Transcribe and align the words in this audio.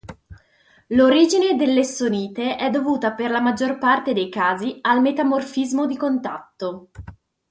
L'origine 0.87 1.55
dell'essonite 1.55 2.55
è 2.55 2.71
dovuta 2.71 3.11
per 3.13 3.29
la 3.29 3.39
maggiore 3.39 3.77
parte 3.77 4.13
dei 4.13 4.29
casi 4.29 4.79
al 4.81 4.99
metamorfismo 4.99 5.85
di 5.85 5.95
contatto. 5.95 6.89